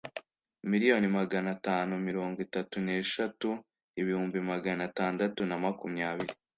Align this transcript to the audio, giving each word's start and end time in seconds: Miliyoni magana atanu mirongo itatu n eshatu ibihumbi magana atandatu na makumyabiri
Miliyoni 0.69 1.07
magana 1.17 1.47
atanu 1.57 1.93
mirongo 2.07 2.37
itatu 2.47 2.75
n 2.85 2.87
eshatu 3.01 3.49
ibihumbi 4.01 4.39
magana 4.51 4.81
atandatu 4.89 5.41
na 5.49 5.55
makumyabiri 5.63 6.33